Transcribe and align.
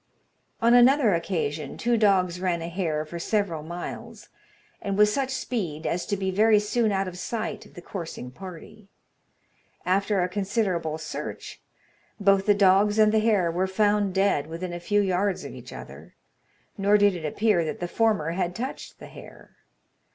On 0.63 0.73
another 0.73 1.13
occasion, 1.13 1.77
two 1.77 1.95
dogs 1.95 2.41
ran 2.41 2.63
a 2.63 2.69
hare 2.69 3.05
for 3.05 3.19
several 3.19 3.61
miles, 3.61 4.29
and 4.81 4.97
with 4.97 5.09
such 5.09 5.29
speed 5.29 5.85
as 5.85 6.07
to 6.07 6.17
be 6.17 6.31
very 6.31 6.57
soon 6.57 6.91
out 6.91 7.07
of 7.07 7.19
sight 7.19 7.67
of 7.67 7.75
the 7.75 7.83
coursing 7.83 8.31
party. 8.31 8.87
After 9.85 10.23
a 10.23 10.27
considerable 10.27 10.97
search, 10.97 11.61
both 12.19 12.47
the 12.47 12.55
dogs 12.55 12.97
and 12.97 13.11
the 13.11 13.19
hare 13.19 13.51
were 13.51 13.67
found 13.67 14.15
dead 14.15 14.47
within 14.47 14.73
a 14.73 14.79
few 14.79 15.01
yards 15.01 15.45
of 15.45 15.53
each 15.53 15.71
other; 15.71 16.15
nor 16.79 16.97
did 16.97 17.13
it 17.13 17.23
appear 17.23 17.63
that 17.63 17.79
the 17.79 17.87
former 17.87 18.31
had 18.31 18.55
touched 18.55 18.97
the 18.97 19.05
hare. 19.05 19.55